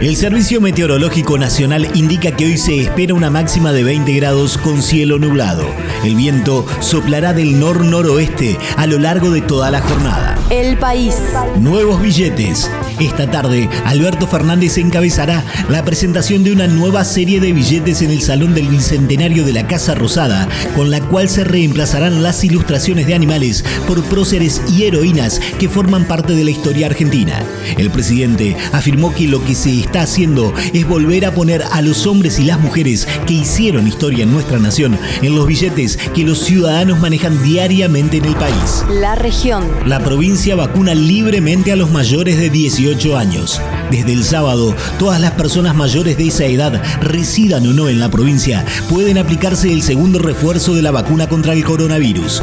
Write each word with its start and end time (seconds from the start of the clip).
El 0.00 0.16
Servicio 0.16 0.60
Meteorológico 0.60 1.38
Nacional 1.38 1.88
indica 1.94 2.32
que 2.32 2.46
hoy 2.46 2.58
se 2.58 2.80
espera 2.80 3.14
una 3.14 3.30
máxima 3.30 3.72
de 3.72 3.84
20 3.84 4.12
grados 4.14 4.58
con 4.58 4.82
cielo 4.82 5.18
nublado. 5.18 5.64
El 6.04 6.16
viento 6.16 6.66
soplará 6.80 7.32
del 7.32 7.60
nor-noroeste 7.60 8.58
a 8.76 8.86
lo 8.86 8.98
largo 8.98 9.30
de 9.30 9.42
toda 9.42 9.70
la 9.70 9.80
jornada. 9.80 10.38
El 10.50 10.76
país. 10.76 11.16
Nuevos 11.60 12.02
billetes. 12.02 12.68
Esta 13.00 13.30
tarde, 13.30 13.68
Alberto 13.84 14.26
Fernández 14.26 14.76
encabezará 14.78 15.44
la 15.68 15.84
presentación 15.84 16.44
de 16.44 16.52
una 16.52 16.66
nueva 16.66 17.04
serie 17.04 17.40
de 17.40 17.52
billetes 17.52 18.02
en 18.02 18.10
el 18.10 18.20
Salón 18.22 18.54
del 18.54 18.68
Bicentenario 18.68 19.44
de 19.44 19.52
la 19.52 19.66
Casa 19.66 19.94
Rosada, 19.94 20.48
con 20.76 20.90
la 20.90 21.00
cual 21.00 21.28
se 21.28 21.44
reemplazarán 21.44 22.22
las 22.22 22.44
ilustraciones 22.44 23.06
de 23.06 23.14
animales 23.14 23.64
por 23.86 24.02
próceres 24.04 24.60
y 24.68 24.84
heroínas 24.84 25.40
que 25.58 25.68
forman 25.68 26.04
parte 26.04 26.34
de 26.34 26.44
la 26.44 26.50
historia 26.50 26.86
argentina. 26.86 27.42
El 27.78 27.90
presidente 27.90 28.56
afirmó 28.72 29.14
que 29.14 29.26
lo 29.26 29.42
que 29.44 29.54
se 29.54 29.70
está 29.82 30.02
haciendo 30.02 30.54
es 30.72 30.86
volver 30.88 31.26
a 31.26 31.34
poner 31.34 31.62
a 31.70 31.82
los 31.82 32.06
hombres 32.06 32.38
y 32.38 32.44
las 32.44 32.60
mujeres 32.60 33.06
que 33.26 33.34
hicieron 33.34 33.86
historia 33.86 34.24
en 34.24 34.32
nuestra 34.32 34.58
nación 34.58 34.98
en 35.20 35.34
los 35.34 35.46
billetes 35.46 35.98
que 36.14 36.24
los 36.24 36.38
ciudadanos 36.38 37.00
manejan 37.00 37.42
diariamente 37.42 38.18
en 38.18 38.24
el 38.24 38.34
país. 38.34 38.84
La 38.88 39.14
región. 39.14 39.68
La 39.86 40.00
provincia 40.00 40.56
vacuna 40.56 40.94
libremente 40.94 41.72
a 41.72 41.76
los 41.76 41.90
mayores 41.90 42.38
de 42.38 42.50
18 42.50 43.16
años. 43.16 43.60
Desde 43.90 44.12
el 44.12 44.24
sábado, 44.24 44.74
todas 44.98 45.20
las 45.20 45.32
personas 45.32 45.74
mayores 45.74 46.16
de 46.16 46.28
esa 46.28 46.44
edad, 46.46 46.82
residan 47.00 47.66
o 47.66 47.72
no 47.72 47.88
en 47.88 48.00
la 48.00 48.10
provincia, 48.10 48.64
pueden 48.88 49.18
aplicarse 49.18 49.72
el 49.72 49.82
segundo 49.82 50.18
refuerzo 50.18 50.74
de 50.74 50.82
la 50.82 50.90
vacuna 50.90 51.28
contra 51.28 51.52
el 51.52 51.64
coronavirus. 51.64 52.40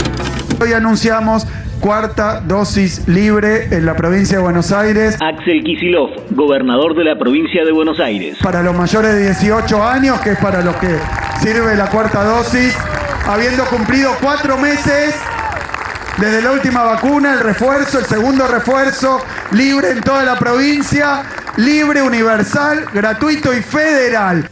Hoy 0.62 0.74
anunciamos 0.74 1.48
cuarta 1.80 2.42
dosis 2.42 3.08
libre 3.08 3.68
en 3.72 3.86
la 3.86 3.96
provincia 3.96 4.38
de 4.38 4.44
Buenos 4.44 4.72
Aires. 4.72 5.18
Axel 5.22 5.64
Kisilov, 5.64 6.10
gobernador 6.32 6.96
de 6.96 7.04
la 7.04 7.18
provincia 7.18 7.64
de 7.64 7.72
Buenos 7.72 8.00
Aires. 8.00 8.38
Para 8.42 8.62
los 8.62 8.76
mayores 8.76 9.14
de 9.14 9.26
18 9.26 9.84
años, 9.84 10.20
que 10.22 10.32
es 10.32 10.38
para 10.40 10.62
los 10.62 10.76
que 10.78 10.98
sirve 11.42 11.76
la 11.76 11.90
cuarta 11.90 12.24
dosis, 12.24 12.78
habiendo 13.28 13.66
cumplido 13.66 14.12
cuatro 14.22 14.58
meses 14.58 15.16
desde 16.18 16.42
la 16.42 16.52
última 16.52 16.84
vacuna, 16.84 17.34
el 17.34 17.40
refuerzo, 17.40 18.00
el 18.00 18.06
segundo 18.06 18.46
refuerzo, 18.48 19.22
libre 19.52 19.92
en 19.92 20.02
toda 20.02 20.24
la 20.24 20.38
provincia, 20.38 21.24
libre, 21.56 22.02
universal, 22.02 22.86
gratuito 22.94 23.54
y 23.54 23.62
federal. 23.62 24.48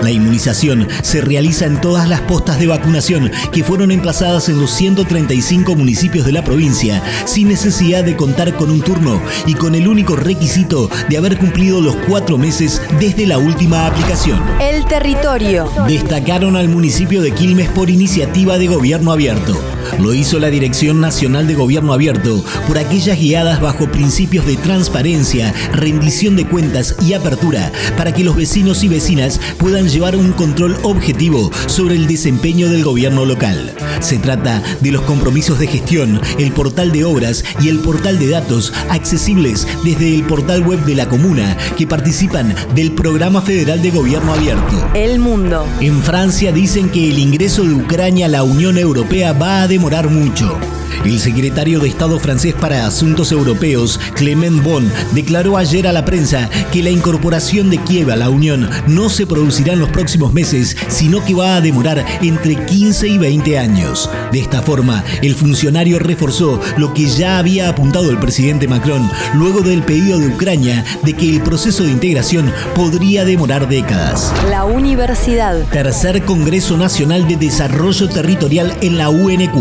La 0.00 0.10
inmunización 0.10 0.88
se 1.02 1.20
realiza 1.20 1.66
en 1.66 1.80
todas 1.80 2.08
las 2.08 2.20
postas 2.22 2.58
de 2.58 2.66
vacunación 2.66 3.30
que 3.52 3.62
fueron 3.62 3.90
emplazadas 3.90 4.48
en 4.48 4.58
los 4.58 4.70
135 4.70 5.74
municipios 5.74 6.24
de 6.24 6.32
la 6.32 6.42
provincia, 6.42 7.02
sin 7.26 7.48
necesidad 7.48 8.02
de 8.02 8.16
contar 8.16 8.56
con 8.56 8.70
un 8.70 8.80
turno 8.80 9.20
y 9.46 9.54
con 9.54 9.74
el 9.74 9.86
único 9.86 10.16
requisito 10.16 10.88
de 11.08 11.18
haber 11.18 11.38
cumplido 11.38 11.80
los 11.80 11.96
cuatro 12.08 12.38
meses 12.38 12.80
desde 12.98 13.26
la 13.26 13.38
última 13.38 13.86
aplicación. 13.86 14.42
El 14.60 14.84
territorio. 14.86 15.70
Destacaron 15.86 16.56
al 16.56 16.68
municipio 16.68 17.20
de 17.20 17.32
Quilmes 17.32 17.68
por 17.68 17.90
iniciativa 17.90 18.58
de 18.58 18.68
gobierno 18.68 19.12
abierto. 19.12 19.60
Lo 19.98 20.14
hizo 20.14 20.38
la 20.38 20.50
Dirección 20.50 21.00
Nacional 21.00 21.46
de 21.46 21.54
Gobierno 21.54 21.92
Abierto 21.92 22.44
por 22.66 22.78
aquellas 22.78 23.18
guiadas 23.18 23.60
bajo 23.60 23.90
principios 23.90 24.46
de 24.46 24.56
transparencia, 24.56 25.52
rendición 25.72 26.36
de 26.36 26.46
cuentas 26.46 26.96
y 27.02 27.14
apertura 27.14 27.72
para 27.96 28.12
que 28.12 28.24
los 28.24 28.36
vecinos 28.36 28.84
y 28.84 28.88
vecinas 28.88 29.40
puedan 29.58 29.88
llevar 29.88 30.16
un 30.16 30.32
control 30.32 30.76
objetivo 30.82 31.50
sobre 31.66 31.96
el 31.96 32.06
desempeño 32.06 32.68
del 32.68 32.84
gobierno 32.84 33.24
local. 33.24 33.74
Se 34.00 34.18
trata 34.18 34.62
de 34.80 34.90
los 34.92 35.02
compromisos 35.02 35.58
de 35.58 35.66
gestión, 35.66 36.20
el 36.38 36.52
portal 36.52 36.92
de 36.92 37.04
obras 37.04 37.44
y 37.60 37.68
el 37.68 37.80
portal 37.80 38.18
de 38.18 38.28
datos 38.28 38.72
accesibles 38.88 39.66
desde 39.84 40.14
el 40.14 40.22
portal 40.24 40.66
web 40.66 40.84
de 40.84 40.94
la 40.94 41.08
comuna 41.08 41.56
que 41.76 41.86
participan 41.86 42.54
del 42.74 42.92
programa 42.92 43.42
federal 43.42 43.82
de 43.82 43.90
gobierno 43.90 44.32
abierto. 44.34 44.88
El 44.94 45.18
mundo. 45.18 45.66
En 45.80 46.02
Francia 46.02 46.52
dicen 46.52 46.88
que 46.88 47.08
el 47.10 47.18
ingreso 47.18 47.64
de 47.64 47.74
Ucrania 47.74 48.26
a 48.26 48.28
la 48.28 48.42
Unión 48.42 48.78
Europea 48.78 49.32
va 49.32 49.62
a 49.62 49.68
demorar 49.80 50.10
mucho. 50.10 50.79
El 51.04 51.18
secretario 51.18 51.80
de 51.80 51.88
Estado 51.88 52.18
francés 52.18 52.54
para 52.54 52.86
Asuntos 52.86 53.32
Europeos, 53.32 53.98
Clement 54.14 54.62
Bon, 54.62 54.90
declaró 55.12 55.56
ayer 55.56 55.86
a 55.86 55.92
la 55.92 56.04
prensa 56.04 56.48
que 56.72 56.82
la 56.82 56.90
incorporación 56.90 57.70
de 57.70 57.78
Kiev 57.78 58.10
a 58.10 58.16
la 58.16 58.30
Unión 58.30 58.68
no 58.86 59.08
se 59.08 59.26
producirá 59.26 59.72
en 59.72 59.80
los 59.80 59.90
próximos 59.90 60.32
meses, 60.32 60.76
sino 60.88 61.24
que 61.24 61.34
va 61.34 61.56
a 61.56 61.60
demorar 61.60 62.04
entre 62.22 62.56
15 62.66 63.08
y 63.08 63.18
20 63.18 63.58
años. 63.58 64.10
De 64.32 64.40
esta 64.40 64.62
forma, 64.62 65.04
el 65.22 65.34
funcionario 65.34 65.98
reforzó 65.98 66.60
lo 66.76 66.94
que 66.94 67.06
ya 67.06 67.38
había 67.38 67.68
apuntado 67.68 68.10
el 68.10 68.18
presidente 68.18 68.68
Macron 68.68 69.10
luego 69.34 69.60
del 69.60 69.82
pedido 69.82 70.18
de 70.18 70.28
Ucrania 70.28 70.84
de 71.04 71.14
que 71.14 71.28
el 71.30 71.42
proceso 71.42 71.84
de 71.84 71.90
integración 71.90 72.52
podría 72.74 73.24
demorar 73.24 73.68
décadas. 73.68 74.32
La 74.48 74.64
universidad. 74.64 75.62
Tercer 75.70 76.24
Congreso 76.24 76.76
Nacional 76.76 77.26
de 77.26 77.36
Desarrollo 77.36 78.08
Territorial 78.08 78.76
en 78.80 78.98
la 78.98 79.10
UNQ, 79.10 79.54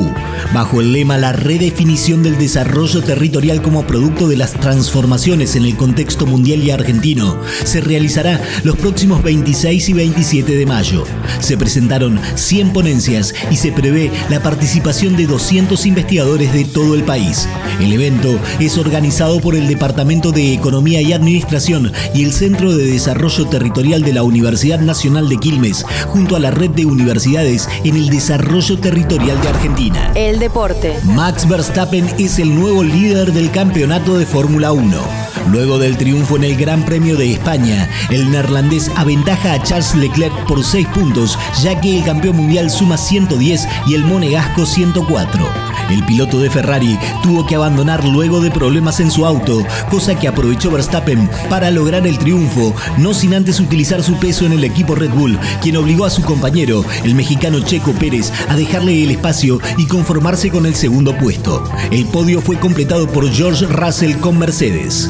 bajo 0.53 0.81
el 0.81 0.93
lema 0.93 1.17
La 1.17 1.33
redefinición 1.33 2.23
del 2.23 2.37
desarrollo 2.37 3.03
territorial 3.03 3.61
como 3.61 3.85
producto 3.85 4.27
de 4.27 4.37
las 4.37 4.53
transformaciones 4.53 5.55
en 5.55 5.65
el 5.65 5.75
contexto 5.75 6.25
mundial 6.25 6.63
y 6.63 6.71
argentino, 6.71 7.37
se 7.63 7.81
realizará 7.81 8.41
los 8.63 8.75
próximos 8.77 9.23
26 9.23 9.89
y 9.89 9.93
27 9.93 10.55
de 10.55 10.65
mayo. 10.65 11.03
Se 11.39 11.57
presentaron 11.57 12.19
100 12.35 12.73
ponencias 12.73 13.33
y 13.51 13.57
se 13.57 13.71
prevé 13.71 14.11
la 14.29 14.41
participación 14.41 15.15
de 15.15 15.27
200 15.27 15.85
investigadores 15.85 16.53
de 16.53 16.65
todo 16.65 16.95
el 16.95 17.03
país. 17.03 17.47
El 17.79 17.93
evento 17.93 18.39
es 18.59 18.77
organizado 18.77 19.39
por 19.39 19.55
el 19.55 19.67
Departamento 19.67 20.31
de 20.31 20.53
Economía 20.53 21.01
y 21.01 21.13
Administración 21.13 21.91
y 22.13 22.23
el 22.23 22.33
Centro 22.33 22.75
de 22.75 22.85
Desarrollo 22.85 23.47
Territorial 23.47 24.03
de 24.03 24.13
la 24.13 24.23
Universidad 24.23 24.79
Nacional 24.79 25.29
de 25.29 25.37
Quilmes, 25.37 25.85
junto 26.07 26.35
a 26.35 26.39
la 26.39 26.51
red 26.51 26.71
de 26.71 26.85
universidades 26.85 27.69
en 27.83 27.95
el 27.95 28.09
desarrollo 28.09 28.77
territorial 28.79 29.39
de 29.41 29.47
Argentina. 29.47 30.11
Deporte. 30.39 30.97
Max 31.03 31.47
Verstappen 31.47 32.07
es 32.17 32.39
el 32.39 32.55
nuevo 32.55 32.83
líder 32.83 33.33
del 33.33 33.51
campeonato 33.51 34.17
de 34.17 34.25
Fórmula 34.25 34.71
1. 34.71 35.18
Luego 35.47 35.79
del 35.79 35.97
triunfo 35.97 36.37
en 36.37 36.43
el 36.43 36.55
Gran 36.55 36.83
Premio 36.83 37.15
de 37.17 37.31
España, 37.31 37.89
el 38.09 38.29
neerlandés 38.31 38.91
aventaja 38.95 39.53
a 39.53 39.63
Charles 39.63 39.95
Leclerc 39.95 40.33
por 40.45 40.63
6 40.63 40.87
puntos, 40.89 41.37
ya 41.61 41.79
que 41.79 41.97
el 41.97 42.03
campeón 42.03 42.37
mundial 42.37 42.69
suma 42.69 42.97
110 42.97 43.67
y 43.87 43.95
el 43.95 44.03
monegasco 44.03 44.65
104. 44.65 45.69
El 45.89 46.05
piloto 46.05 46.39
de 46.39 46.51
Ferrari 46.51 46.99
tuvo 47.23 47.47
que 47.47 47.55
abandonar 47.55 48.05
luego 48.05 48.41
de 48.41 48.51
problemas 48.51 48.99
en 48.99 49.09
su 49.09 49.25
auto, 49.25 49.65
cosa 49.89 50.13
que 50.19 50.27
aprovechó 50.27 50.69
Verstappen 50.69 51.27
para 51.49 51.71
lograr 51.71 52.05
el 52.05 52.19
triunfo, 52.19 52.75
no 52.97 53.13
sin 53.13 53.33
antes 53.33 53.59
utilizar 53.59 54.03
su 54.03 54.17
peso 54.17 54.45
en 54.45 54.53
el 54.53 54.63
equipo 54.63 54.93
Red 54.93 55.11
Bull, 55.11 55.39
quien 55.61 55.77
obligó 55.77 56.05
a 56.05 56.11
su 56.11 56.21
compañero, 56.21 56.85
el 57.03 57.15
mexicano 57.15 57.59
Checo 57.61 57.93
Pérez, 57.93 58.31
a 58.49 58.55
dejarle 58.55 59.03
el 59.03 59.11
espacio 59.11 59.59
y 59.77 59.87
conformarse 59.87 60.51
con 60.51 60.67
el 60.67 60.75
segundo 60.75 61.17
puesto. 61.17 61.63
El 61.89 62.05
podio 62.05 62.39
fue 62.41 62.59
completado 62.59 63.07
por 63.07 63.29
George 63.31 63.65
Russell 63.65 64.17
con 64.17 64.37
Mercedes. 64.37 65.09